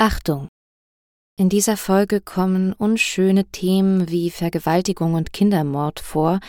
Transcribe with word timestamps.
Achtung! 0.00 0.48
In 1.36 1.50
dieser 1.50 1.76
Folge 1.76 2.22
kommen 2.22 2.72
unschöne 2.72 3.44
Themen 3.44 4.08
wie 4.08 4.30
Vergewaltigung 4.30 5.12
und 5.12 5.34
Kindermord 5.34 6.00
vor. 6.00 6.40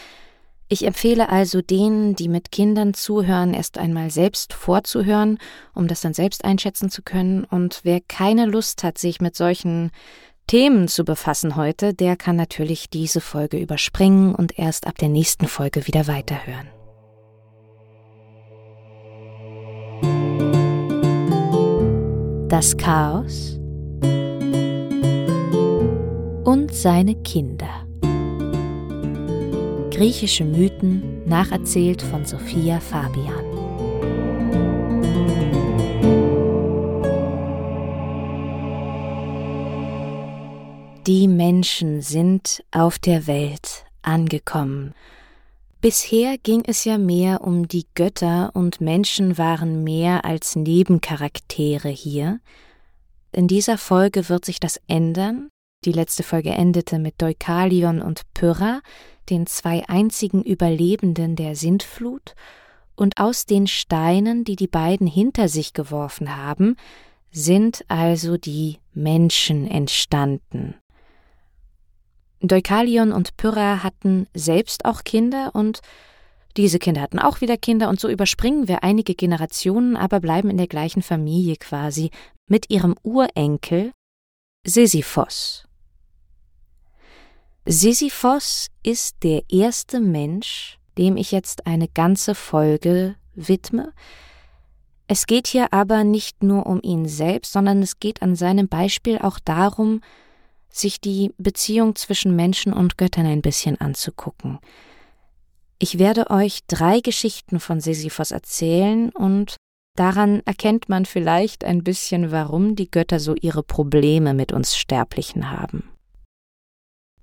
Ich 0.69 0.85
empfehle 0.85 1.27
also 1.27 1.61
denen, 1.61 2.15
die 2.15 2.29
mit 2.29 2.53
Kindern 2.53 2.93
zuhören, 2.93 3.53
erst 3.53 3.77
einmal 3.77 4.09
selbst 4.09 4.53
vorzuhören, 4.53 5.37
um 5.73 5.89
das 5.89 5.99
dann 5.99 6.13
selbst 6.13 6.45
einschätzen 6.45 6.89
zu 6.89 7.01
können. 7.01 7.43
Und 7.43 7.81
wer 7.83 7.99
keine 7.99 8.45
Lust 8.45 8.85
hat, 8.85 8.97
sich 8.97 9.19
mit 9.19 9.35
solchen 9.35 9.91
Themen 10.47 10.87
zu 10.87 11.03
befassen 11.03 11.57
heute, 11.57 11.93
der 11.93 12.15
kann 12.15 12.37
natürlich 12.37 12.89
diese 12.89 13.19
Folge 13.19 13.59
überspringen 13.59 14.33
und 14.33 14.57
erst 14.57 14.87
ab 14.87 14.97
der 14.97 15.09
nächsten 15.09 15.49
Folge 15.49 15.87
wieder 15.87 16.07
weiterhören. 16.07 16.69
Das 22.51 22.75
Chaos 22.75 23.57
und 26.43 26.67
seine 26.73 27.15
Kinder. 27.23 27.87
Griechische 29.89 30.43
Mythen 30.43 31.25
nacherzählt 31.25 32.01
von 32.01 32.25
Sophia 32.25 32.81
Fabian. 32.81 33.45
Die 41.07 41.29
Menschen 41.29 42.01
sind 42.01 42.65
auf 42.71 42.99
der 42.99 43.27
Welt 43.27 43.85
angekommen 44.01 44.93
Bisher 45.81 46.37
ging 46.37 46.61
es 46.67 46.85
ja 46.85 46.99
mehr 46.99 47.41
um 47.41 47.67
die 47.67 47.87
Götter 47.95 48.51
und 48.53 48.81
Menschen 48.81 49.39
waren 49.39 49.83
mehr 49.83 50.25
als 50.25 50.55
Nebencharaktere 50.55 51.89
hier. 51.89 52.39
In 53.31 53.47
dieser 53.47 53.79
Folge 53.79 54.29
wird 54.29 54.45
sich 54.45 54.59
das 54.59 54.79
ändern. 54.87 55.49
Die 55.83 55.91
letzte 55.91 56.21
Folge 56.21 56.51
endete 56.51 56.99
mit 56.99 57.19
Deukalion 57.19 57.99
und 57.99 58.21
Pyrrha, 58.35 58.81
den 59.31 59.47
zwei 59.47 59.83
einzigen 59.89 60.43
Überlebenden 60.43 61.35
der 61.35 61.55
Sintflut, 61.55 62.35
und 62.95 63.17
aus 63.17 63.47
den 63.47 63.65
Steinen, 63.65 64.43
die 64.43 64.55
die 64.55 64.67
beiden 64.67 65.07
hinter 65.07 65.47
sich 65.47 65.73
geworfen 65.73 66.37
haben, 66.37 66.75
sind 67.31 67.83
also 67.87 68.37
die 68.37 68.77
Menschen 68.93 69.65
entstanden. 69.65 70.75
Deukalion 72.41 73.11
und 73.11 73.37
Pyrrha 73.37 73.83
hatten 73.83 74.27
selbst 74.33 74.85
auch 74.85 75.03
Kinder 75.03 75.51
und 75.53 75.81
diese 76.57 76.79
Kinder 76.79 77.01
hatten 77.01 77.19
auch 77.19 77.41
wieder 77.41 77.55
Kinder 77.55 77.87
und 77.87 77.99
so 77.99 78.09
überspringen 78.09 78.67
wir 78.67 78.83
einige 78.83 79.15
Generationen, 79.15 79.95
aber 79.95 80.19
bleiben 80.19 80.49
in 80.49 80.57
der 80.57 80.67
gleichen 80.67 81.01
Familie 81.01 81.55
quasi 81.55 82.11
mit 82.47 82.69
ihrem 82.69 82.95
Urenkel 83.03 83.91
Sisyphos. 84.65 85.65
Sisyphos 87.65 88.67
ist 88.83 89.23
der 89.23 89.43
erste 89.49 89.99
Mensch, 89.99 90.77
dem 90.97 91.15
ich 91.15 91.31
jetzt 91.31 91.67
eine 91.67 91.87
ganze 91.87 92.35
Folge 92.35 93.15
widme. 93.33 93.93
Es 95.07 95.25
geht 95.27 95.47
hier 95.47 95.71
aber 95.71 96.03
nicht 96.03 96.43
nur 96.43 96.65
um 96.65 96.81
ihn 96.81 97.07
selbst, 97.07 97.53
sondern 97.53 97.81
es 97.81 97.99
geht 97.99 98.21
an 98.21 98.35
seinem 98.35 98.67
Beispiel 98.67 99.19
auch 99.19 99.39
darum, 99.39 100.01
sich 100.71 101.01
die 101.01 101.31
Beziehung 101.37 101.95
zwischen 101.95 102.35
Menschen 102.35 102.73
und 102.73 102.97
Göttern 102.97 103.25
ein 103.25 103.41
bisschen 103.41 103.79
anzugucken. 103.79 104.59
Ich 105.79 105.97
werde 105.97 106.29
euch 106.29 106.59
drei 106.67 106.99
Geschichten 106.99 107.59
von 107.59 107.79
Sisyphos 107.79 108.31
erzählen 108.31 109.09
und 109.09 109.55
daran 109.95 110.41
erkennt 110.45 110.89
man 110.89 111.05
vielleicht 111.05 111.63
ein 111.63 111.83
bisschen, 111.83 112.31
warum 112.31 112.75
die 112.75 112.89
Götter 112.89 113.19
so 113.19 113.35
ihre 113.35 113.63
Probleme 113.63 114.33
mit 114.33 114.51
uns 114.51 114.75
Sterblichen 114.75 115.49
haben. 115.49 115.91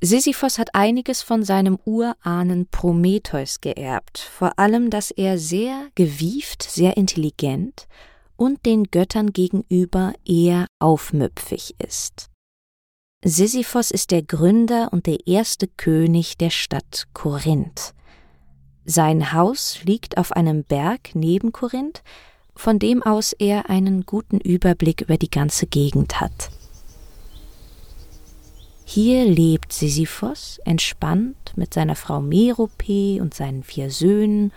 Sisyphos 0.01 0.59
hat 0.59 0.75
einiges 0.75 1.23
von 1.23 1.43
seinem 1.43 1.79
Urahnen 1.85 2.69
Prometheus 2.69 3.61
geerbt, 3.61 4.19
vor 4.19 4.57
allem, 4.57 4.91
dass 4.91 5.11
er 5.11 5.39
sehr 5.39 5.89
gewieft, 5.97 6.63
sehr 6.63 6.97
intelligent 6.97 7.89
und 8.37 8.65
den 8.65 8.85
Göttern 8.85 9.33
gegenüber 9.33 10.13
eher 10.25 10.67
aufmüpfig 10.79 11.75
ist. 11.85 12.28
Sisyphos 13.25 13.91
ist 13.91 14.13
der 14.13 14.23
Gründer 14.23 14.93
und 14.93 15.07
der 15.07 15.27
erste 15.27 15.67
König 15.67 16.39
der 16.39 16.51
Stadt 16.51 17.09
Korinth. 17.15 17.93
Sein 18.85 19.33
Haus 19.33 19.83
liegt 19.83 20.19
auf 20.19 20.31
einem 20.31 20.63
Berg 20.63 21.11
neben 21.15 21.51
Korinth, 21.51 22.05
von 22.55 22.79
dem 22.79 23.03
aus 23.03 23.33
er 23.33 23.71
einen 23.71 24.07
guten 24.07 24.39
Überblick 24.39 25.01
über 25.01 25.17
die 25.17 25.31
ganze 25.31 25.67
Gegend 25.67 26.21
hat. 26.21 26.51
Hier 28.85 29.25
lebt 29.25 29.73
Sisyphos 29.73 30.61
entspannt 30.65 31.55
mit 31.57 31.75
seiner 31.75 31.97
Frau 31.97 32.21
Merope 32.21 33.21
und 33.21 33.35
seinen 33.35 33.65
vier 33.65 33.91
Söhnen, 33.91 34.53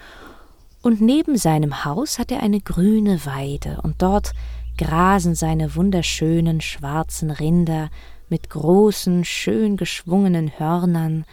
und 0.84 1.02
neben 1.02 1.36
seinem 1.36 1.84
Haus 1.84 2.20
hat 2.20 2.32
er 2.32 2.44
eine 2.44 2.62
grüne 2.62 3.26
Weide, 3.26 3.80
und 3.82 4.04
dort 4.04 4.34
grasen 4.78 5.34
seine 5.34 5.76
wunderschönen 5.76 6.62
schwarzen 6.62 7.32
Rinder 7.32 7.90
mit 8.32 8.50
großen, 8.50 9.26
schön 9.26 9.78
geschwungenen 9.78 10.58
Hörnern. 10.58 11.26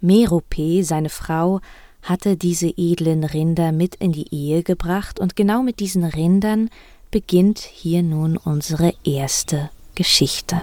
Merope, 0.00 0.84
seine 0.84 1.08
Frau, 1.08 1.60
hatte 2.02 2.36
diese 2.36 2.68
edlen 2.76 3.24
Rinder 3.24 3.72
mit 3.72 3.96
in 3.96 4.12
die 4.12 4.32
Ehe 4.32 4.62
gebracht, 4.62 5.18
und 5.18 5.34
genau 5.34 5.62
mit 5.62 5.80
diesen 5.80 6.04
Rindern 6.04 6.70
beginnt 7.10 7.58
hier 7.58 8.02
nun 8.02 8.36
unsere 8.36 8.94
erste 9.02 9.70
Geschichte. 9.94 10.60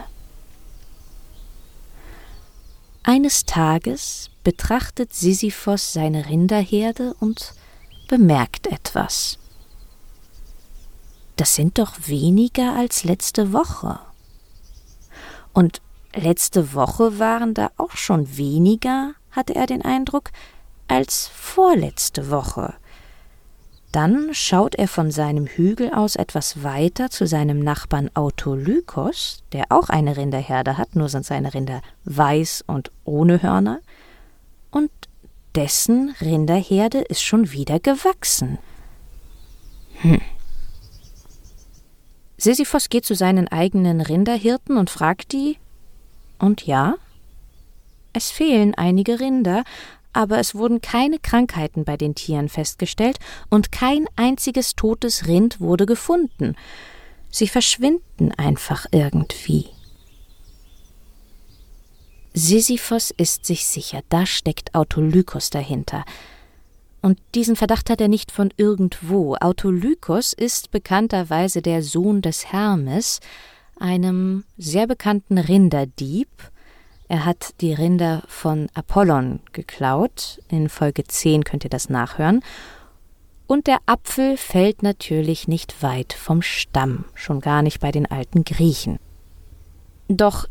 Eines 3.04 3.46
Tages 3.46 4.30
betrachtet 4.44 5.14
Sisyphos 5.14 5.94
seine 5.94 6.28
Rinderherde 6.28 7.16
und 7.20 7.54
bemerkt 8.08 8.68
etwas. 8.68 9.40
Das 11.36 11.56
sind 11.56 11.78
doch 11.80 12.08
weniger 12.08 12.76
als 12.76 13.04
letzte 13.04 13.52
Woche. 13.52 14.00
Und 15.56 15.82
letzte 16.14 16.74
Woche 16.74 17.18
waren 17.18 17.54
da 17.54 17.72
auch 17.78 17.96
schon 17.96 18.38
weniger, 18.38 19.14
hatte 19.32 19.56
er 19.56 19.66
den 19.66 19.82
Eindruck, 19.82 20.32
als 20.90 21.28
vorletzte 21.34 22.30
Woche. 22.30 22.74
Dann 23.94 24.34
schaut 24.34 24.76
er 24.76 24.90
von 24.90 25.12
seinem 25.12 25.48
Hügel 25.48 25.94
aus 25.94 26.18
etwas 26.18 26.62
weiter 26.64 27.10
zu 27.10 27.26
seinem 27.26 27.60
Nachbarn 27.60 28.12
Autolykos, 28.14 29.44
der 29.54 29.68
auch 29.70 29.88
eine 29.88 30.18
Rinderherde 30.18 30.78
hat, 30.78 30.98
nur 30.98 31.08
sind 31.08 31.26
seine 31.26 31.54
Rinder 31.54 31.82
weiß 32.04 32.66
und 32.68 32.92
ohne 33.06 33.42
Hörner, 33.42 33.80
und 34.72 34.92
dessen 35.56 36.14
Rinderherde 36.20 37.00
ist 37.00 37.24
schon 37.24 37.54
wieder 37.54 37.80
gewachsen. 37.80 38.58
Hm. 40.02 40.20
Sisyphos 42.38 42.90
geht 42.90 43.06
zu 43.06 43.16
seinen 43.16 43.48
eigenen 43.48 44.02
Rinderhirten 44.02 44.78
und 44.78 44.90
fragt 44.90 45.32
die, 45.32 45.58
und 46.38 46.66
ja, 46.66 46.96
es 48.14 48.32
fehlen 48.32 48.76
einige 48.76 49.20
Rinder, 49.20 49.64
aber 50.14 50.40
es 50.40 50.56
wurden 50.56 50.82
keine 50.82 51.20
Krankheiten 51.20 51.84
bei 51.84 51.98
den 51.98 52.16
Tieren 52.16 52.50
festgestellt 52.50 53.20
und 53.50 53.72
kein 53.72 54.08
einziges 54.16 54.76
totes 54.76 55.28
Rind 55.28 55.60
wurde 55.60 55.86
gefunden. 55.86 56.56
Sie 57.30 57.48
verschwinden 57.48 58.32
einfach 58.32 58.86
irgendwie. 58.92 59.68
Sisyphos 62.34 63.12
ist 63.12 63.46
sich 63.46 63.66
sicher, 63.66 64.02
da 64.10 64.26
steckt 64.26 64.76
Autolykos 64.76 65.50
dahinter. 65.50 66.06
Und 67.06 67.20
diesen 67.36 67.56
Verdacht 67.56 67.92
hat 67.92 68.02
er 68.02 68.08
nicht 68.08 68.32
von 68.32 68.52
irgendwo. 68.58 69.36
Autolykos 69.36 70.34
ist 70.34 70.72
bekannterweise 70.72 71.62
der 71.62 71.84
Sohn 71.84 72.24
des 72.24 72.52
Hermes, 72.52 73.20
einem 73.80 74.44
sehr 74.58 74.88
bekannten 74.88 75.38
Rinderdieb. 75.38 76.30
Er 77.08 77.24
hat 77.24 77.62
die 77.62 77.76
Rinder 77.76 78.24
von 78.28 78.70
Apollon 78.74 79.40
geklaut. 79.54 80.42
In 80.50 80.68
Folge 80.68 81.04
10 81.04 81.44
könnt 81.44 81.64
ihr 81.64 81.70
das 81.70 81.90
nachhören. 81.90 82.42
Und 83.46 83.68
der 83.68 83.78
Apfel 83.86 84.36
fällt 84.36 84.82
natürlich 84.82 85.48
nicht 85.48 85.84
weit 85.84 86.12
vom 86.12 86.42
Stamm, 86.42 87.06
schon 87.14 87.40
gar 87.40 87.62
nicht 87.62 87.82
bei 87.82 87.92
den 87.92 88.08
alten 88.08 88.44
Griechen. 88.46 88.98
Doch 90.08 90.48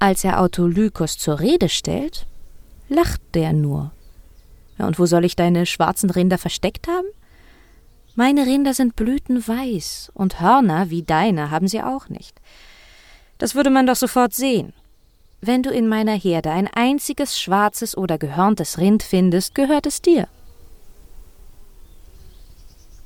als 0.00 0.24
er 0.24 0.40
Autolykos 0.40 1.16
zur 1.16 1.38
Rede 1.38 1.68
stellt, 1.68 2.26
lacht 2.88 3.20
der 3.34 3.52
nur 3.52 3.92
ja, 4.82 4.88
und 4.88 4.98
wo 4.98 5.06
soll 5.06 5.24
ich 5.24 5.36
deine 5.36 5.64
schwarzen 5.64 6.10
Rinder 6.10 6.38
versteckt 6.38 6.88
haben? 6.88 7.06
Meine 8.14 8.44
Rinder 8.44 8.74
sind 8.74 8.96
blütenweiß 8.96 10.10
und 10.12 10.40
Hörner 10.40 10.90
wie 10.90 11.02
deine 11.02 11.50
haben 11.50 11.68
sie 11.68 11.82
auch 11.82 12.08
nicht. 12.08 12.40
Das 13.38 13.54
würde 13.54 13.70
man 13.70 13.86
doch 13.86 13.96
sofort 13.96 14.34
sehen. 14.34 14.74
Wenn 15.40 15.62
du 15.62 15.70
in 15.70 15.88
meiner 15.88 16.12
Herde 16.12 16.50
ein 16.50 16.68
einziges 16.68 17.40
schwarzes 17.40 17.96
oder 17.96 18.18
gehörntes 18.18 18.78
Rind 18.78 19.02
findest, 19.02 19.54
gehört 19.54 19.86
es 19.86 20.02
dir. 20.02 20.28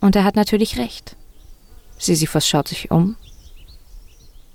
Und 0.00 0.16
er 0.16 0.24
hat 0.24 0.36
natürlich 0.36 0.78
recht. 0.78 1.16
Sisyphos 1.98 2.46
schaut 2.46 2.68
sich 2.68 2.90
um. 2.90 3.16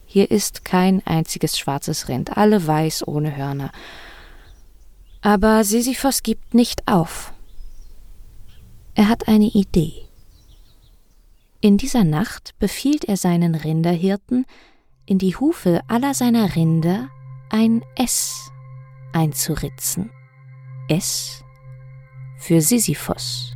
Hier 0.06 0.30
ist 0.30 0.66
kein 0.66 1.02
einziges 1.06 1.58
schwarzes 1.58 2.08
Rind, 2.08 2.38
alle 2.38 2.68
weiß 2.68 3.08
ohne 3.08 3.36
Hörner. 3.36 3.72
Aber 5.22 5.64
Sisyphos 5.64 6.24
gibt 6.24 6.54
nicht 6.54 6.88
auf. 6.88 7.34
Er 8.96 9.08
hat 9.08 9.28
eine 9.28 9.46
Idee. 9.46 10.08
In 11.62 11.78
dieser 11.78 12.04
Nacht 12.04 12.58
befiehlt 12.58 13.06
er 13.06 13.18
seinen 13.18 13.54
Rinderhirten, 13.54 14.46
in 15.06 15.20
die 15.20 15.36
Hufe 15.36 15.82
aller 15.88 16.14
seiner 16.14 16.56
Rinder 16.56 17.10
ein 17.50 17.84
S 17.96 18.52
einzuritzen. 19.14 20.10
S 20.88 21.44
für 22.38 22.62
Sisyphos. 22.62 23.54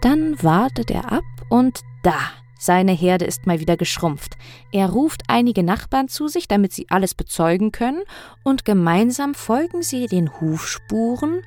Dann 0.00 0.42
wartet 0.42 0.90
er 0.90 1.12
ab 1.12 1.22
und 1.48 1.80
da, 2.02 2.18
seine 2.62 2.92
Herde 2.92 3.24
ist 3.24 3.44
mal 3.44 3.58
wieder 3.58 3.76
geschrumpft. 3.76 4.36
Er 4.70 4.88
ruft 4.88 5.24
einige 5.26 5.64
Nachbarn 5.64 6.06
zu 6.06 6.28
sich, 6.28 6.46
damit 6.46 6.72
sie 6.72 6.86
alles 6.90 7.12
bezeugen 7.12 7.72
können, 7.72 8.02
und 8.44 8.64
gemeinsam 8.64 9.34
folgen 9.34 9.82
sie 9.82 10.06
den 10.06 10.40
Hufspuren 10.40 11.42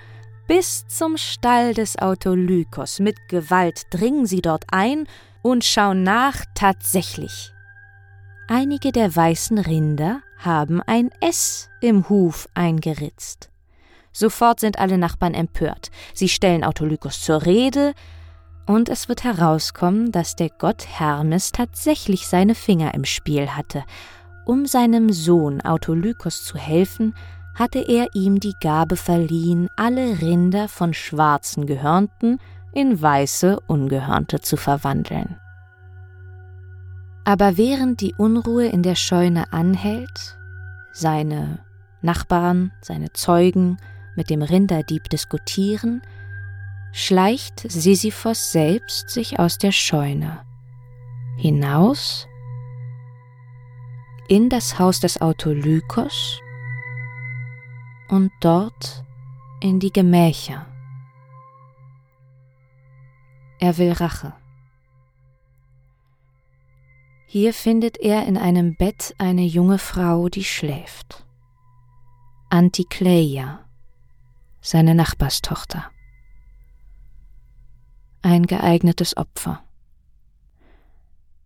bis 0.45 0.85
zum 0.87 1.15
Stall 1.15 1.73
des 1.73 1.97
Autolykos. 1.97 2.99
Mit 2.99 3.15
Gewalt 3.29 3.83
dringen 3.91 4.25
sie 4.25 4.41
dort 4.41 4.65
ein 4.71 5.07
und 5.41 5.63
schauen 5.63 6.03
nach 6.03 6.43
tatsächlich. 6.53 7.53
Einige 8.49 8.91
der 8.91 9.15
weißen 9.15 9.57
Rinder 9.57 10.21
haben 10.37 10.81
ein 10.81 11.11
S 11.21 11.69
im 11.79 12.09
Huf 12.09 12.49
eingeritzt. 12.55 13.49
Sofort 14.11 14.59
sind 14.59 14.79
alle 14.79 14.97
Nachbarn 14.97 15.33
empört. 15.33 15.91
Sie 16.13 16.29
stellen 16.29 16.65
Autolykos 16.65 17.21
zur 17.21 17.45
Rede, 17.45 17.93
und 18.65 18.89
es 18.89 19.07
wird 19.09 19.23
herauskommen, 19.23 20.11
dass 20.11 20.35
der 20.35 20.49
Gott 20.49 20.87
Hermes 20.87 21.51
tatsächlich 21.51 22.27
seine 22.27 22.55
Finger 22.55 22.93
im 22.93 23.05
Spiel 23.05 23.49
hatte. 23.49 23.83
Um 24.45 24.65
seinem 24.65 25.11
Sohn 25.11 25.61
Autolykos 25.61 26.43
zu 26.43 26.57
helfen, 26.57 27.13
hatte 27.55 27.79
er 27.79 28.07
ihm 28.13 28.39
die 28.39 28.55
Gabe 28.59 28.95
verliehen, 28.95 29.69
alle 29.75 30.21
Rinder 30.21 30.67
von 30.67 30.93
schwarzen 30.93 31.65
Gehörnten 31.65 32.39
in 32.73 33.01
weiße 33.01 33.59
Ungehörnte 33.67 34.41
zu 34.41 34.57
verwandeln. 34.57 35.37
Aber 37.23 37.57
während 37.57 38.01
die 38.01 38.13
Unruhe 38.13 38.67
in 38.67 38.83
der 38.83 38.95
Scheune 38.95 39.51
anhält, 39.51 40.37
seine 40.91 41.59
Nachbarn, 42.01 42.71
seine 42.81 43.13
Zeugen 43.13 43.77
mit 44.15 44.29
dem 44.29 44.41
Rinderdieb 44.41 45.09
diskutieren, 45.09 46.01
schleicht 46.97 47.59
Sisyphos 47.69 48.53
selbst 48.53 49.09
sich 49.09 49.37
aus 49.37 49.57
der 49.57 49.73
Scheune 49.73 50.45
hinaus 51.35 52.25
in 54.29 54.49
das 54.49 54.79
Haus 54.79 55.01
des 55.01 55.19
Autolykos 55.19 56.39
und 58.07 58.31
dort 58.39 59.03
in 59.59 59.81
die 59.81 59.91
Gemächer. 59.91 60.65
Er 63.59 63.77
will 63.77 63.91
Rache. 63.91 64.33
Hier 67.25 67.53
findet 67.53 67.97
er 67.97 68.25
in 68.25 68.37
einem 68.37 68.77
Bett 68.77 69.13
eine 69.17 69.43
junge 69.43 69.79
Frau, 69.79 70.29
die 70.29 70.45
schläft. 70.45 71.25
Antikleia, 72.49 73.65
seine 74.61 74.95
Nachbarstochter 74.95 75.91
ein 78.25 78.47
geeignetes 78.47 79.15
Opfer. 79.17 79.63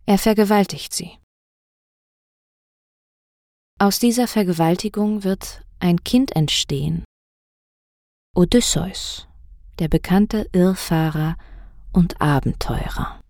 Er 0.05 0.17
vergewaltigt 0.17 0.93
sie. 0.93 1.19
Aus 3.79 3.99
dieser 3.99 4.27
Vergewaltigung 4.27 5.23
wird 5.25 5.65
ein 5.79 6.03
Kind 6.03 6.35
entstehen. 6.35 7.03
Odysseus, 8.33 9.27
der 9.79 9.89
bekannte 9.89 10.49
Irrfahrer 10.53 11.37
und 11.91 12.21
Abenteurer. 12.21 13.21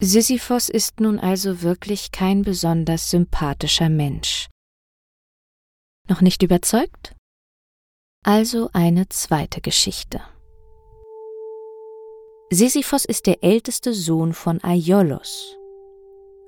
Sisyphos 0.00 0.68
ist 0.68 0.98
nun 0.98 1.20
also 1.20 1.62
wirklich 1.62 2.10
kein 2.10 2.42
besonders 2.42 3.10
sympathischer 3.10 3.88
Mensch. 3.88 4.48
Noch 6.08 6.20
nicht 6.20 6.42
überzeugt? 6.42 7.14
Also 8.24 8.70
eine 8.72 9.08
zweite 9.08 9.60
Geschichte. 9.60 10.20
Sisyphos 12.54 13.06
ist 13.06 13.26
der 13.26 13.42
älteste 13.42 13.94
Sohn 13.94 14.34
von 14.34 14.62
Aiolos. 14.62 15.56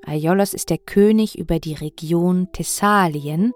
Aiolos 0.05 0.53
ist 0.53 0.69
der 0.69 0.77
König 0.77 1.39
über 1.39 1.59
die 1.59 1.73
Region 1.73 2.49
Thessalien 2.53 3.55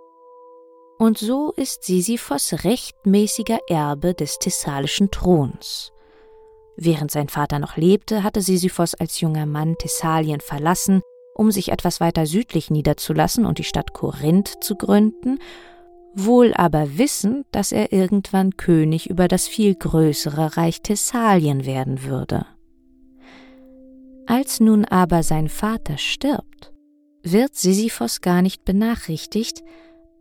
und 0.99 1.19
so 1.19 1.53
ist 1.57 1.85
Sisyphos 1.85 2.65
rechtmäßiger 2.65 3.59
Erbe 3.69 4.15
des 4.15 4.39
thessalischen 4.39 5.11
Throns. 5.11 5.93
Während 6.75 7.11
sein 7.11 7.29
Vater 7.29 7.59
noch 7.59 7.77
lebte, 7.77 8.23
hatte 8.23 8.41
Sisyphos 8.41 8.95
als 8.95 9.21
junger 9.21 9.45
Mann 9.45 9.77
Thessalien 9.77 10.41
verlassen, 10.41 11.03
um 11.35 11.51
sich 11.51 11.71
etwas 11.71 12.01
weiter 12.01 12.25
südlich 12.25 12.71
niederzulassen 12.71 13.45
und 13.45 13.59
die 13.59 13.65
Stadt 13.65 13.93
Korinth 13.93 14.65
zu 14.65 14.75
gründen 14.75 15.39
wohl 16.15 16.53
aber 16.55 16.99
wissend, 16.99 17.47
dass 17.53 17.73
er 17.73 17.93
irgendwann 17.93 18.57
König 18.57 19.09
über 19.11 19.29
das 19.29 19.47
viel 19.47 19.75
größere 19.75 20.57
Reich 20.57 20.83
Thessalien 20.83 21.67
werden 21.67 22.03
würde. 22.05 22.47
Als 24.27 24.61
nun 24.61 24.85
aber 24.85 25.23
sein 25.23 25.49
Vater 25.49 25.97
stirbt, 25.97 26.73
wird 27.23 27.55
Sisyphos 27.55 28.21
gar 28.21 28.43
nicht 28.43 28.65
benachrichtigt, 28.65 29.63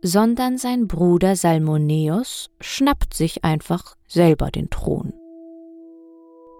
sondern 0.00 0.56
sein 0.58 0.86
Bruder 0.86 1.36
Salmoneus 1.36 2.50
schnappt 2.60 3.14
sich 3.14 3.44
einfach 3.44 3.96
selber 4.06 4.50
den 4.50 4.70
Thron. 4.70 5.12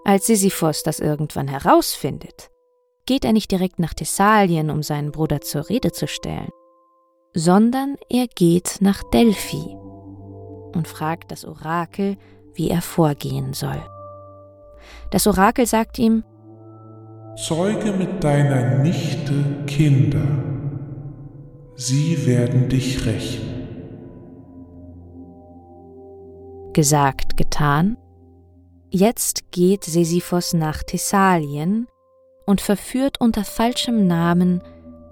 Als 0.04 0.26
Sisyphos 0.26 0.82
das 0.82 1.00
irgendwann 1.00 1.48
herausfindet, 1.48 2.50
geht 3.06 3.24
er 3.24 3.32
nicht 3.32 3.50
direkt 3.50 3.78
nach 3.78 3.94
Thessalien, 3.94 4.70
um 4.70 4.82
seinen 4.82 5.12
Bruder 5.12 5.40
zur 5.40 5.68
Rede 5.68 5.92
zu 5.92 6.06
stellen 6.06 6.50
sondern 7.34 7.96
er 8.08 8.26
geht 8.26 8.78
nach 8.80 9.02
Delphi 9.10 9.76
und 10.74 10.86
fragt 10.86 11.30
das 11.30 11.44
Orakel, 11.44 12.16
wie 12.54 12.70
er 12.70 12.82
vorgehen 12.82 13.52
soll. 13.52 13.82
Das 15.10 15.26
Orakel 15.26 15.66
sagt 15.66 15.98
ihm, 15.98 16.24
Zeuge 17.36 17.92
mit 17.92 18.24
deiner 18.24 18.78
Nichte 18.78 19.64
Kinder, 19.66 20.26
sie 21.76 22.26
werden 22.26 22.68
dich 22.68 23.06
rächen. 23.06 23.48
Gesagt, 26.72 27.36
getan. 27.36 27.96
Jetzt 28.90 29.52
geht 29.52 29.84
Sisyphos 29.84 30.54
nach 30.54 30.82
Thessalien 30.82 31.86
und 32.46 32.60
verführt 32.60 33.20
unter 33.20 33.44
falschem 33.44 34.06
Namen 34.06 34.62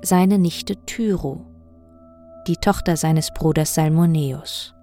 seine 0.01 0.39
Nichte 0.39 0.77
Tyro 0.87 1.45
die 2.47 2.57
Tochter 2.57 2.97
seines 2.97 3.31
Bruders 3.33 3.75
Salmoneus. 3.75 4.75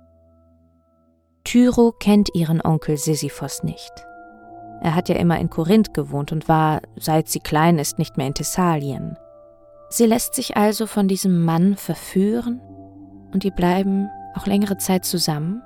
Tyro 1.44 1.92
kennt 1.92 2.30
ihren 2.34 2.62
Onkel 2.62 2.98
Sisyphos 2.98 3.64
nicht. 3.64 3.92
Er 4.82 4.96
hat 4.96 5.08
ja 5.08 5.16
immer 5.16 5.40
in 5.40 5.50
Korinth 5.50 5.94
gewohnt 5.94 6.32
und 6.32 6.50
war, 6.50 6.82
seit 6.98 7.30
sie 7.30 7.40
klein 7.40 7.80
ist, 7.80 8.00
nicht 8.00 8.18
mehr 8.18 8.28
in 8.28 8.34
Thessalien. 8.34 9.18
Sie 9.90 10.06
lässt 10.06 10.36
sich 10.36 10.58
also 10.58 10.88
von 10.88 11.08
diesem 11.08 11.44
Mann 11.44 11.76
verführen 11.76 12.60
und 13.32 13.44
die 13.44 13.52
bleiben 13.52 14.10
auch 14.36 14.46
längere 14.46 14.78
Zeit 14.78 15.06
zusammen. 15.06 15.62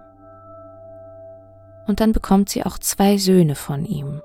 Und 1.87 1.99
dann 1.99 2.11
bekommt 2.11 2.49
sie 2.49 2.65
auch 2.65 2.77
zwei 2.77 3.17
Söhne 3.17 3.55
von 3.55 3.85
ihm. 3.85 4.21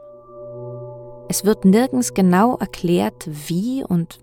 Es 1.29 1.45
wird 1.45 1.65
nirgends 1.65 2.13
genau 2.13 2.57
erklärt, 2.57 3.27
wie 3.27 3.85
und 3.85 4.19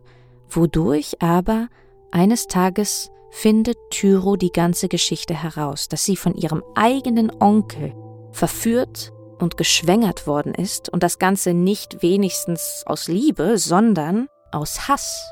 wodurch, 0.50 1.22
aber 1.22 1.70
eines 2.12 2.48
Tages 2.48 3.12
findet 3.32 3.78
Tyro 3.90 4.36
die 4.36 4.52
ganze 4.52 4.90
Geschichte 4.90 5.34
heraus, 5.34 5.88
dass 5.88 6.06
sie 6.06 6.16
von 6.16 6.36
ihrem 6.36 6.64
eigenen 6.76 7.32
Onkel 7.40 7.94
verführt 8.32 9.12
und 9.40 9.58
geschwängert 9.58 10.28
worden 10.28 10.54
ist 10.54 10.90
und 10.90 11.04
das 11.04 11.20
Ganze 11.20 11.54
nicht 11.54 12.02
wenigstens 12.02 12.84
aus 12.86 13.08
Liebe, 13.08 13.58
sondern 13.58 14.28
aus 14.52 14.88
Hass 14.88 15.32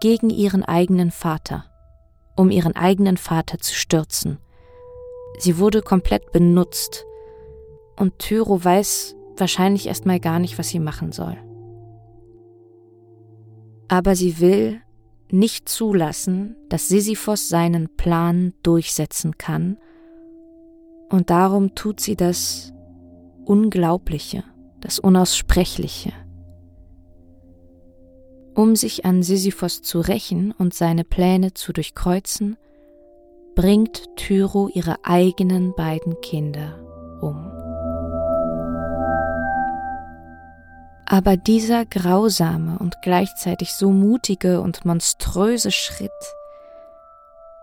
gegen 0.00 0.30
ihren 0.30 0.64
eigenen 0.64 1.10
Vater, 1.10 1.64
um 2.36 2.50
ihren 2.50 2.76
eigenen 2.76 3.16
Vater 3.16 3.58
zu 3.58 3.74
stürzen. 3.74 4.38
Sie 5.38 5.58
wurde 5.58 5.82
komplett 5.82 6.32
benutzt 6.32 7.04
und 7.96 8.18
Tyro 8.18 8.62
weiß 8.62 9.16
wahrscheinlich 9.36 9.86
erstmal 9.86 10.20
gar 10.20 10.38
nicht, 10.38 10.58
was 10.58 10.68
sie 10.68 10.80
machen 10.80 11.12
soll. 11.12 11.36
Aber 13.88 14.14
sie 14.14 14.38
will 14.40 14.80
nicht 15.32 15.68
zulassen, 15.68 16.56
dass 16.68 16.88
Sisyphos 16.88 17.48
seinen 17.48 17.88
Plan 17.96 18.52
durchsetzen 18.62 19.38
kann, 19.38 19.76
und 21.10 21.30
darum 21.30 21.74
tut 21.74 22.00
sie 22.00 22.14
das 22.14 22.72
Unglaubliche, 23.44 24.44
das 24.80 25.00
Unaussprechliche. 25.00 26.12
Um 28.54 28.76
sich 28.76 29.04
an 29.04 29.22
Sisyphos 29.22 29.82
zu 29.82 30.00
rächen 30.00 30.52
und 30.52 30.72
seine 30.72 31.02
Pläne 31.02 31.52
zu 31.54 31.72
durchkreuzen, 31.72 32.56
bringt 33.56 34.04
Tyro 34.16 34.68
ihre 34.72 35.04
eigenen 35.04 35.74
beiden 35.74 36.20
Kinder 36.20 36.78
um. 37.20 37.49
Aber 41.12 41.36
dieser 41.36 41.86
grausame 41.86 42.78
und 42.78 43.02
gleichzeitig 43.02 43.74
so 43.74 43.90
mutige 43.90 44.60
und 44.60 44.84
monströse 44.84 45.72
Schritt 45.72 46.12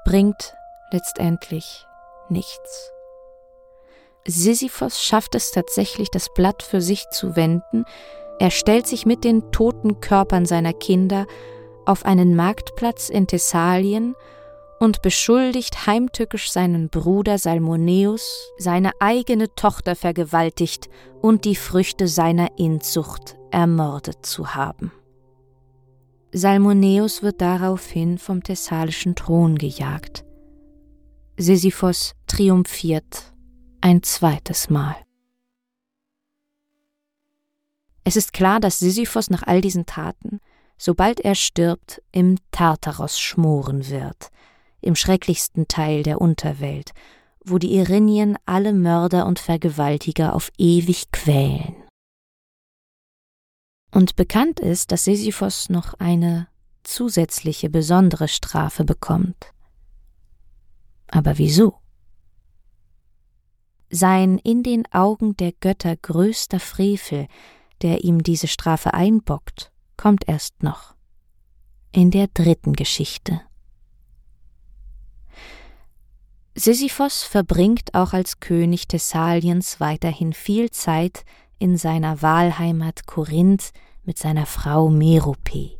bringt 0.03 0.53
letztendlich 0.91 1.87
nichts. 2.27 2.91
Sisyphos 4.27 5.01
schafft 5.01 5.33
es 5.33 5.51
tatsächlich, 5.51 6.09
das 6.11 6.27
Blatt 6.33 6.61
für 6.61 6.81
sich 6.81 7.07
zu 7.09 7.37
wenden. 7.37 7.85
Er 8.37 8.51
stellt 8.51 8.85
sich 8.85 9.05
mit 9.05 9.23
den 9.23 9.49
toten 9.53 10.01
Körpern 10.01 10.45
seiner 10.45 10.73
Kinder 10.73 11.25
auf 11.85 12.03
einen 12.05 12.35
Marktplatz 12.35 13.07
in 13.07 13.27
Thessalien 13.27 14.13
und 14.79 15.01
beschuldigt 15.01 15.87
heimtückisch 15.87 16.51
seinen 16.51 16.89
Bruder 16.89 17.37
Salmoneus, 17.37 18.51
seine 18.57 18.91
eigene 18.99 19.53
Tochter 19.55 19.95
vergewaltigt 19.95 20.89
und 21.21 21.45
die 21.45 21.55
Früchte 21.55 22.07
seiner 22.07 22.57
Inzucht 22.57 23.37
ermordet 23.51 24.25
zu 24.25 24.53
haben. 24.55 24.91
Salmoneus 26.31 27.23
wird 27.23 27.41
daraufhin 27.41 28.17
vom 28.17 28.43
thessalischen 28.43 29.15
Thron 29.15 29.57
gejagt. 29.57 30.23
Sisyphos 31.37 32.13
triumphiert 32.27 33.33
ein 33.81 34.03
zweites 34.03 34.69
Mal. 34.69 34.95
Es 38.03 38.15
ist 38.15 38.33
klar, 38.33 38.59
dass 38.59 38.79
Sisyphos 38.79 39.29
nach 39.29 39.43
all 39.43 39.61
diesen 39.61 39.85
Taten, 39.85 40.39
sobald 40.77 41.19
er 41.19 41.35
stirbt, 41.35 42.01
im 42.11 42.37
Tartaros 42.51 43.19
schmoren 43.19 43.89
wird, 43.89 44.29
im 44.81 44.95
schrecklichsten 44.95 45.67
Teil 45.67 46.03
der 46.03 46.21
Unterwelt, 46.21 46.91
wo 47.43 47.57
die 47.57 47.75
Irinien 47.75 48.37
alle 48.45 48.73
Mörder 48.73 49.25
und 49.25 49.39
Vergewaltiger 49.39 50.35
auf 50.35 50.51
ewig 50.57 51.11
quälen. 51.11 51.75
Und 53.91 54.15
bekannt 54.15 54.59
ist, 54.59 54.91
dass 54.91 55.05
Sisyphos 55.05 55.69
noch 55.69 55.93
eine 55.95 56.47
zusätzliche 56.83 57.69
besondere 57.69 58.27
Strafe 58.27 58.83
bekommt. 58.83 59.53
Aber 61.07 61.37
wieso? 61.37 61.79
Sein 63.89 64.37
in 64.39 64.63
den 64.63 64.83
Augen 64.91 65.37
der 65.37 65.53
Götter 65.53 65.95
größter 65.95 66.59
Frevel, 66.59 67.27
der 67.81 68.03
ihm 68.03 68.23
diese 68.23 68.47
Strafe 68.47 68.93
einbockt, 68.93 69.71
kommt 69.95 70.27
erst 70.27 70.61
noch. 70.63 70.95
In 71.93 72.11
der 72.11 72.27
dritten 72.27 72.73
Geschichte. 72.73 73.41
Sisyphos 76.59 77.21
verbringt 77.21 77.93
auch 77.93 78.13
als 78.13 78.39
König 78.39 78.87
Thessaliens 78.87 79.79
weiterhin 79.79 80.33
viel 80.33 80.71
Zeit 80.71 81.23
in 81.59 81.77
seiner 81.77 82.23
Wahlheimat 82.23 83.05
Korinth 83.05 83.71
mit 84.05 84.17
seiner 84.17 84.47
Frau 84.47 84.89
Merope. 84.89 85.77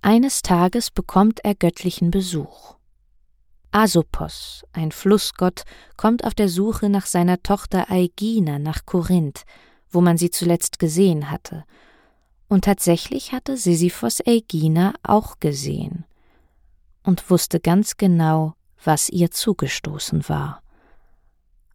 Eines 0.00 0.40
Tages 0.40 0.90
bekommt 0.90 1.44
er 1.44 1.54
göttlichen 1.54 2.10
Besuch. 2.10 2.76
Asopos, 3.72 4.64
ein 4.72 4.90
Flussgott, 4.90 5.64
kommt 5.98 6.24
auf 6.24 6.34
der 6.34 6.48
Suche 6.48 6.88
nach 6.88 7.04
seiner 7.04 7.42
Tochter 7.42 7.90
Aegina 7.90 8.58
nach 8.58 8.86
Korinth, 8.86 9.44
wo 9.90 10.00
man 10.00 10.16
sie 10.16 10.30
zuletzt 10.30 10.78
gesehen 10.78 11.30
hatte. 11.30 11.64
Und 12.48 12.64
tatsächlich 12.64 13.32
hatte 13.32 13.58
Sisyphos 13.58 14.22
Aegina 14.26 14.94
auch 15.02 15.40
gesehen 15.40 16.06
und 17.02 17.28
wusste 17.28 17.60
ganz 17.60 17.98
genau, 17.98 18.54
was 18.86 19.08
ihr 19.08 19.30
zugestoßen 19.30 20.28
war. 20.28 20.62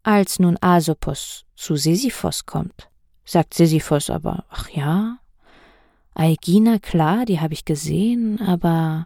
Als 0.04 0.40
nun 0.40 0.58
Asopos 0.62 1.46
zu 1.56 1.76
Sisyphos 1.76 2.46
kommt, 2.46 2.90
sagt 3.26 3.54
Sisyphos 3.54 4.10
aber, 4.10 4.46
ach 4.50 4.70
ja, 4.70 5.20
Aegina, 6.14 6.80
klar, 6.80 7.26
die 7.26 7.40
habe 7.40 7.54
ich 7.54 7.66
gesehen, 7.66 8.42
aber 8.42 9.06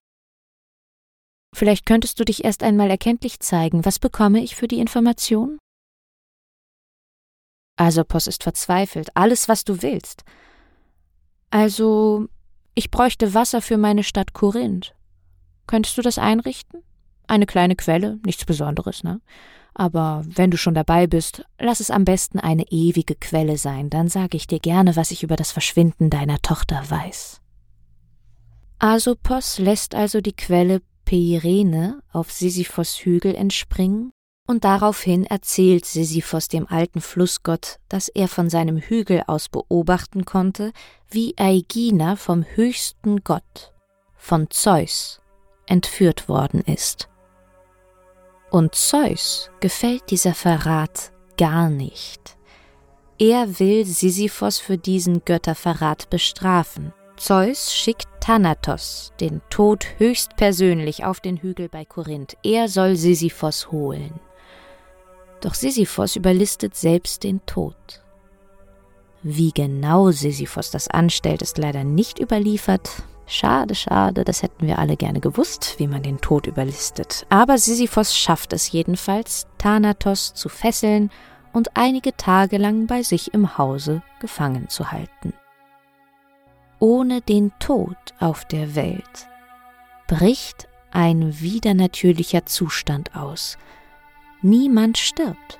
vielleicht 1.53 1.85
könntest 1.85 2.19
du 2.19 2.25
dich 2.25 2.43
erst 2.43 2.63
einmal 2.63 2.89
erkenntlich 2.89 3.39
zeigen, 3.39 3.85
was 3.85 3.99
bekomme 3.99 4.43
ich 4.43 4.55
für 4.55 4.67
die 4.67 4.79
Information? 4.79 5.59
Asopos 7.75 8.27
ist 8.27 8.43
verzweifelt, 8.43 9.15
alles, 9.15 9.49
was 9.49 9.63
du 9.63 9.81
willst. 9.81 10.23
Also, 11.49 12.27
ich 12.75 12.91
bräuchte 12.91 13.33
Wasser 13.33 13.61
für 13.61 13.77
meine 13.77 14.03
Stadt 14.03 14.33
Korinth. 14.33 14.95
Könntest 15.67 15.97
du 15.97 16.01
das 16.01 16.17
einrichten? 16.17 16.83
Eine 17.27 17.45
kleine 17.45 17.75
Quelle, 17.75 18.19
nichts 18.25 18.45
Besonderes, 18.45 19.03
ne? 19.03 19.21
Aber 19.75 20.23
wenn 20.27 20.51
du 20.51 20.57
schon 20.57 20.75
dabei 20.75 21.07
bist, 21.07 21.45
lass 21.59 21.79
es 21.79 21.89
am 21.89 22.05
besten 22.05 22.39
eine 22.39 22.65
ewige 22.69 23.15
Quelle 23.15 23.57
sein, 23.57 23.89
dann 23.89 24.07
sage 24.07 24.37
ich 24.37 24.45
dir 24.45 24.59
gerne, 24.59 24.95
was 24.95 25.11
ich 25.11 25.23
über 25.23 25.35
das 25.35 25.51
Verschwinden 25.51 26.09
deiner 26.09 26.39
Tochter 26.41 26.83
weiß. 26.87 27.41
Asopos 28.77 29.57
lässt 29.57 29.95
also 29.95 30.21
die 30.21 30.33
Quelle 30.33 30.81
Peirene 31.05 32.01
auf 32.11 32.31
Sisyphos 32.31 32.97
Hügel 32.99 33.33
entspringen, 33.35 34.11
und 34.45 34.65
daraufhin 34.65 35.25
erzählt 35.25 35.85
Sisyphos 35.85 36.49
dem 36.49 36.67
alten 36.67 36.99
Flussgott, 36.99 37.79
dass 37.87 38.09
er 38.09 38.27
von 38.27 38.49
seinem 38.49 38.77
Hügel 38.77 39.23
aus 39.25 39.47
beobachten 39.47 40.25
konnte, 40.25 40.73
wie 41.09 41.33
Aegina 41.37 42.17
vom 42.17 42.43
höchsten 42.43 43.23
Gott, 43.23 43.73
von 44.17 44.49
Zeus, 44.49 45.21
entführt 45.65 46.27
worden 46.27 46.61
ist. 46.61 47.07
Und 48.53 48.75
Zeus 48.75 49.49
gefällt 49.61 50.11
dieser 50.11 50.35
Verrat 50.35 51.11
gar 51.39 51.71
nicht. 51.71 52.37
Er 53.17 53.59
will 53.59 53.83
Sisyphos 53.83 54.59
für 54.59 54.77
diesen 54.77 55.25
Götterverrat 55.25 56.11
bestrafen. 56.11 56.93
Zeus 57.17 57.73
schickt 57.73 58.07
Thanatos, 58.21 59.11
den 59.19 59.41
Tod 59.49 59.87
höchstpersönlich, 59.97 61.03
auf 61.03 61.19
den 61.19 61.37
Hügel 61.37 61.67
bei 61.67 61.83
Korinth. 61.83 62.37
Er 62.43 62.69
soll 62.69 62.95
Sisyphos 62.95 63.71
holen. 63.71 64.19
Doch 65.41 65.55
Sisyphos 65.55 66.15
überlistet 66.15 66.75
selbst 66.75 67.23
den 67.23 67.43
Tod. 67.47 68.03
Wie 69.23 69.51
genau 69.51 70.11
Sisyphos 70.11 70.69
das 70.69 70.87
anstellt, 70.89 71.41
ist 71.41 71.57
leider 71.57 71.83
nicht 71.83 72.19
überliefert. 72.19 73.01
Schade, 73.25 73.73
schade, 73.73 74.23
das 74.25 74.43
hätten 74.43 74.67
wir 74.67 74.79
alle 74.79 74.97
gerne 74.97 75.19
gewusst, 75.19 75.75
wie 75.77 75.87
man 75.87 76.03
den 76.03 76.19
Tod 76.19 76.45
überlistet. 76.45 77.25
Aber 77.29 77.57
Sisyphos 77.57 78.17
schafft 78.17 78.53
es 78.53 78.71
jedenfalls, 78.71 79.47
Thanatos 79.57 80.33
zu 80.33 80.49
fesseln 80.49 81.09
und 81.53 81.75
einige 81.75 82.15
Tage 82.17 82.57
lang 82.57 82.87
bei 82.87 83.01
sich 83.03 83.33
im 83.33 83.57
Hause 83.57 84.01
gefangen 84.19 84.67
zu 84.69 84.91
halten. 84.91 85.33
Ohne 86.79 87.21
den 87.21 87.53
Tod 87.59 87.95
auf 88.19 88.43
der 88.45 88.75
Welt 88.75 89.27
bricht 90.07 90.67
ein 90.91 91.39
widernatürlicher 91.39 92.45
Zustand 92.45 93.15
aus. 93.15 93.57
Niemand 94.41 94.97
stirbt. 94.97 95.59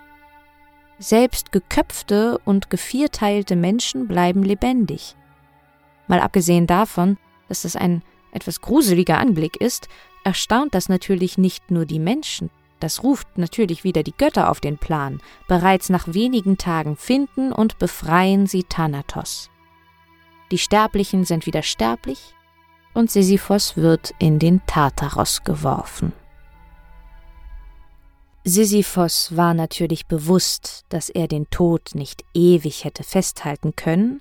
Selbst 0.99 1.51
geköpfte 1.51 2.39
und 2.45 2.69
gevierteilte 2.69 3.55
Menschen 3.55 4.07
bleiben 4.07 4.43
lebendig. 4.43 5.15
Mal 6.07 6.19
abgesehen 6.19 6.67
davon, 6.67 7.17
dass 7.47 7.63
das 7.63 7.75
ein 7.75 8.01
etwas 8.31 8.61
gruseliger 8.61 9.17
Anblick 9.17 9.57
ist, 9.57 9.89
erstaunt 10.23 10.73
das 10.73 10.89
natürlich 10.89 11.37
nicht 11.37 11.71
nur 11.71 11.85
die 11.85 11.99
Menschen, 11.99 12.49
das 12.83 13.01
ruft 13.01 13.37
natürlich 13.37 13.85
wieder 13.85 14.03
die 14.03 14.11
Götter 14.11 14.51
auf 14.51 14.59
den 14.59 14.77
Plan. 14.77 15.21
Bereits 15.47 15.87
nach 15.87 16.13
wenigen 16.13 16.57
Tagen 16.57 16.97
finden 16.97 17.53
und 17.53 17.79
befreien 17.79 18.45
sie 18.45 18.65
Thanatos. 18.65 19.49
Die 20.51 20.57
Sterblichen 20.57 21.23
sind 21.23 21.45
wieder 21.45 21.61
sterblich 21.61 22.35
und 22.93 23.09
Sisyphos 23.09 23.77
wird 23.77 24.13
in 24.19 24.37
den 24.37 24.61
Tartaros 24.65 25.45
geworfen. 25.45 26.11
Sisyphos 28.43 29.37
war 29.37 29.53
natürlich 29.53 30.07
bewusst, 30.07 30.83
dass 30.89 31.07
er 31.07 31.29
den 31.29 31.49
Tod 31.49 31.91
nicht 31.93 32.25
ewig 32.33 32.83
hätte 32.83 33.03
festhalten 33.05 33.77
können, 33.77 34.19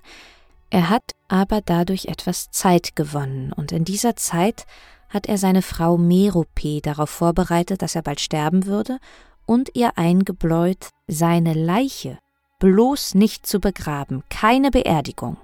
er 0.73 0.89
hat 0.89 1.11
aber 1.27 1.61
dadurch 1.61 2.05
etwas 2.05 2.49
Zeit 2.49 2.95
gewonnen, 2.95 3.53
und 3.53 3.71
in 3.71 3.85
dieser 3.85 4.15
Zeit 4.15 4.65
hat 5.07 5.27
er 5.27 5.37
seine 5.37 5.61
Frau 5.61 5.97
Merope 5.97 6.81
darauf 6.81 7.11
vorbereitet, 7.11 7.83
dass 7.83 7.93
er 7.93 8.01
bald 8.01 8.19
sterben 8.19 8.65
würde, 8.65 8.97
und 9.45 9.69
ihr 9.75 9.99
eingebläut, 9.99 10.89
seine 11.07 11.53
Leiche 11.53 12.17
bloß 12.57 13.13
nicht 13.13 13.45
zu 13.45 13.59
begraben, 13.59 14.23
keine 14.29 14.71
Beerdigung. 14.71 15.37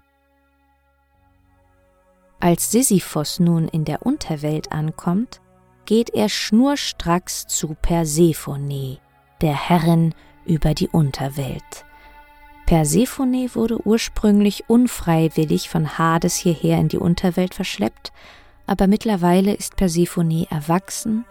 Als 2.40 2.72
Sisyphos 2.72 3.40
nun 3.40 3.68
in 3.68 3.86
der 3.86 4.08
Unterwelt 4.08 4.72
ankommt, 4.72 5.42
geht 5.86 6.10
er 6.10 6.30
schnurstracks 6.30 7.46
zu 7.46 7.76
Persephone, 7.80 8.98
der 9.42 9.70
Herrin 9.70 10.16
über 10.46 10.74
die 10.74 10.88
Unterwelt. 10.88 11.86
Persephone 12.70 13.56
wurde 13.56 13.84
ursprünglich 13.84 14.70
unfreiwillig 14.70 15.70
von 15.70 15.98
Hades 15.98 16.36
hierher 16.36 16.78
in 16.78 16.88
die 16.88 17.00
Unterwelt 17.00 17.56
verschleppt, 17.56 18.12
aber 18.68 18.86
mittlerweile 18.86 19.56
ist 19.56 19.76
Persephone 19.76 20.46
erwachsen, 20.52 21.26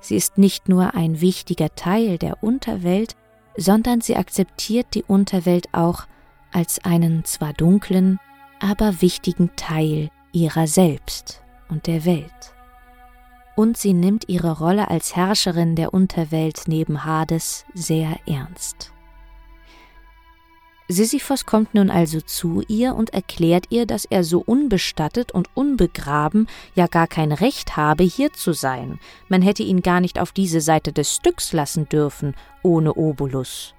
sie 0.00 0.16
ist 0.16 0.36
nicht 0.36 0.68
nur 0.68 0.94
ein 0.94 1.22
wichtiger 1.22 1.74
Teil 1.74 2.18
der 2.18 2.42
Unterwelt, 2.42 3.16
sondern 3.56 4.02
sie 4.02 4.16
akzeptiert 4.16 4.88
die 4.92 5.02
Unterwelt 5.02 5.66
auch 5.72 6.04
als 6.52 6.84
einen 6.84 7.24
zwar 7.24 7.54
dunklen, 7.54 8.20
aber 8.60 9.00
wichtigen 9.00 9.48
Teil 9.56 10.10
ihrer 10.32 10.66
selbst 10.66 11.40
und 11.70 11.86
der 11.86 12.04
Welt. 12.04 12.54
Und 13.56 13.78
sie 13.78 13.94
nimmt 13.94 14.28
ihre 14.28 14.58
Rolle 14.58 14.88
als 14.88 15.16
Herrscherin 15.16 15.74
der 15.74 15.94
Unterwelt 15.94 16.64
neben 16.66 17.06
Hades 17.06 17.64
sehr 17.72 18.18
ernst. 18.26 18.91
Sisyphos 20.92 21.46
kommt 21.46 21.74
nun 21.74 21.90
also 21.90 22.20
zu 22.20 22.62
ihr 22.68 22.94
und 22.94 23.10
erklärt 23.10 23.66
ihr, 23.70 23.86
dass 23.86 24.04
er 24.04 24.24
so 24.24 24.40
unbestattet 24.40 25.32
und 25.32 25.48
unbegraben 25.54 26.46
ja 26.74 26.86
gar 26.86 27.06
kein 27.06 27.32
Recht 27.32 27.76
habe, 27.76 28.04
hier 28.04 28.32
zu 28.32 28.52
sein. 28.52 29.00
Man 29.28 29.42
hätte 29.42 29.62
ihn 29.62 29.82
gar 29.82 30.00
nicht 30.00 30.20
auf 30.20 30.32
diese 30.32 30.60
Seite 30.60 30.92
des 30.92 31.14
Stücks 31.14 31.52
lassen 31.52 31.88
dürfen, 31.88 32.34
ohne 32.62 32.94
Obolus. 32.94 33.74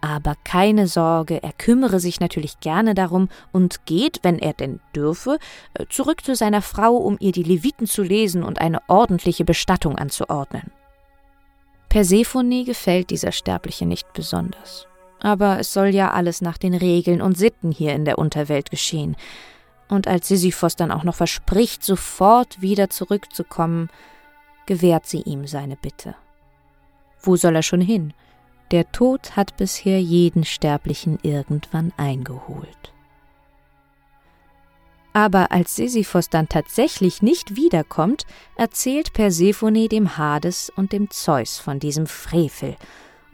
Aber 0.00 0.36
keine 0.44 0.86
Sorge, 0.86 1.42
er 1.42 1.52
kümmere 1.52 2.00
sich 2.00 2.20
natürlich 2.20 2.60
gerne 2.60 2.94
darum 2.94 3.28
und 3.52 3.86
geht, 3.86 4.20
wenn 4.22 4.38
er 4.38 4.52
denn 4.52 4.80
dürfe, 4.94 5.38
äh, 5.74 5.86
zurück 5.88 6.24
zu 6.24 6.36
seiner 6.36 6.62
Frau, 6.62 6.96
um 6.96 7.16
ihr 7.18 7.32
die 7.32 7.42
Leviten 7.42 7.86
zu 7.86 8.02
lesen 8.02 8.44
und 8.44 8.60
eine 8.60 8.80
ordentliche 8.88 9.44
Bestattung 9.44 9.96
anzuordnen. 9.96 10.70
Persephone 11.88 12.64
gefällt 12.64 13.10
dieser 13.10 13.32
Sterbliche 13.32 13.86
nicht 13.86 14.12
besonders. 14.12 14.86
Aber 15.20 15.58
es 15.58 15.72
soll 15.72 15.88
ja 15.88 16.10
alles 16.10 16.40
nach 16.40 16.58
den 16.58 16.74
Regeln 16.74 17.22
und 17.22 17.38
Sitten 17.38 17.72
hier 17.72 17.94
in 17.94 18.04
der 18.04 18.18
Unterwelt 18.18 18.70
geschehen. 18.70 19.16
Und 19.88 20.08
als 20.08 20.28
Sisyphos 20.28 20.76
dann 20.76 20.90
auch 20.90 21.04
noch 21.04 21.14
verspricht, 21.14 21.84
sofort 21.84 22.60
wieder 22.60 22.90
zurückzukommen, 22.90 23.88
gewährt 24.66 25.06
sie 25.06 25.22
ihm 25.22 25.46
seine 25.46 25.76
Bitte. 25.76 26.16
Wo 27.20 27.36
soll 27.36 27.56
er 27.56 27.62
schon 27.62 27.80
hin? 27.80 28.12
Der 28.72 28.90
Tod 28.90 29.36
hat 29.36 29.56
bisher 29.56 30.00
jeden 30.00 30.44
Sterblichen 30.44 31.18
irgendwann 31.22 31.92
eingeholt. 31.96 32.92
Aber 35.12 35.50
als 35.50 35.76
Sisyphos 35.76 36.28
dann 36.28 36.48
tatsächlich 36.48 37.22
nicht 37.22 37.56
wiederkommt, 37.56 38.26
erzählt 38.56 39.14
Persephone 39.14 39.88
dem 39.88 40.18
Hades 40.18 40.70
und 40.76 40.92
dem 40.92 41.10
Zeus 41.10 41.58
von 41.58 41.78
diesem 41.78 42.06
Frevel 42.06 42.76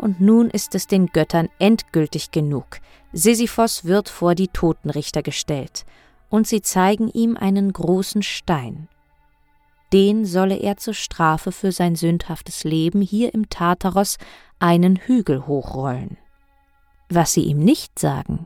und 0.03 0.21
nun 0.21 0.51
ist 0.51 0.75
es 0.75 0.89
den 0.89 1.07
Göttern 1.07 1.49
endgültig 1.61 2.33
genug. 2.33 2.81
Sisyphos 3.13 3.85
wird 3.85 4.09
vor 4.09 4.35
die 4.35 4.49
Totenrichter 4.49 5.23
gestellt, 5.23 5.87
und 6.29 6.47
sie 6.47 6.61
zeigen 6.61 7.09
ihm 7.09 7.37
einen 7.37 7.73
großen 7.73 8.23
Stein. 8.23 8.89
Den 9.93 10.25
solle 10.25 10.57
er 10.57 10.77
zur 10.77 10.95
Strafe 10.95 11.53
für 11.53 11.71
sein 11.71 11.95
sündhaftes 11.95 12.65
Leben 12.65 13.01
hier 13.01 13.33
im 13.33 13.49
Tartaros 13.49 14.19
einen 14.59 14.97
Hügel 14.97 15.47
hochrollen. 15.47 16.17
Was 17.09 17.35
sie 17.35 17.45
ihm 17.45 17.59
nicht 17.59 17.99
sagen. 17.99 18.45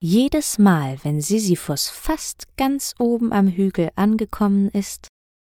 Jedes 0.00 0.58
Mal, 0.58 0.98
wenn 1.04 1.20
Sisyphos 1.20 1.88
fast 1.88 2.56
ganz 2.56 2.94
oben 2.98 3.32
am 3.32 3.46
Hügel 3.46 3.90
angekommen 3.94 4.70
ist, 4.70 5.06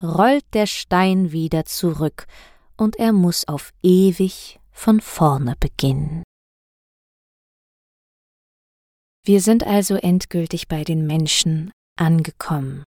rollt 0.05 0.45
der 0.53 0.67
Stein 0.67 1.33
wieder 1.33 1.65
zurück, 1.65 2.27
und 2.77 2.97
er 2.97 3.13
muss 3.13 3.49
auf 3.49 3.73
ewig 3.83 4.61
von 4.77 5.01
vorne 5.01 5.57
beginnen. 5.59 6.23
Wir 9.25 9.41
sind 9.41 9.67
also 9.67 9.97
endgültig 9.97 10.69
bei 10.69 10.85
den 10.85 11.07
Menschen 11.07 11.73
angekommen. 11.99 12.85